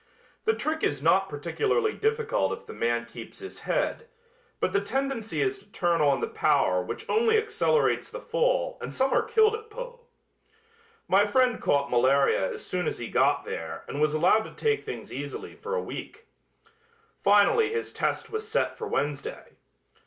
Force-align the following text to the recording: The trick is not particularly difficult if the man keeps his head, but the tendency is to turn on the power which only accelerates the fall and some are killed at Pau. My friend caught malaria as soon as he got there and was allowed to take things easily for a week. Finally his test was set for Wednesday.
The 0.45 0.55
trick 0.55 0.81
is 0.81 1.03
not 1.03 1.29
particularly 1.29 1.93
difficult 1.93 2.57
if 2.57 2.65
the 2.65 2.73
man 2.73 3.05
keeps 3.05 3.37
his 3.37 3.59
head, 3.69 4.07
but 4.59 4.73
the 4.73 4.81
tendency 4.81 5.43
is 5.43 5.59
to 5.59 5.71
turn 5.71 6.01
on 6.01 6.21
the 6.21 6.27
power 6.27 6.81
which 6.81 7.07
only 7.07 7.37
accelerates 7.37 8.09
the 8.09 8.19
fall 8.19 8.79
and 8.81 8.91
some 8.91 9.13
are 9.13 9.21
killed 9.21 9.53
at 9.53 9.69
Pau. 9.69 9.99
My 11.07 11.27
friend 11.27 11.61
caught 11.61 11.91
malaria 11.91 12.51
as 12.51 12.65
soon 12.65 12.87
as 12.87 12.97
he 12.97 13.09
got 13.09 13.45
there 13.45 13.83
and 13.87 14.01
was 14.01 14.15
allowed 14.15 14.45
to 14.45 14.55
take 14.55 14.83
things 14.83 15.13
easily 15.13 15.53
for 15.53 15.75
a 15.75 15.83
week. 15.83 16.25
Finally 17.23 17.71
his 17.71 17.93
test 17.93 18.31
was 18.31 18.47
set 18.47 18.75
for 18.75 18.87
Wednesday. 18.87 19.49